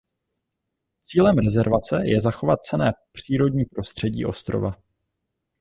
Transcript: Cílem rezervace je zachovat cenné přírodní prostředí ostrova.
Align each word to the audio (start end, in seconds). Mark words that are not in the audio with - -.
Cílem 1.03 1.37
rezervace 1.37 2.01
je 2.05 2.21
zachovat 2.21 2.59
cenné 2.65 2.91
přírodní 3.11 3.65
prostředí 3.65 4.25
ostrova. 4.25 4.71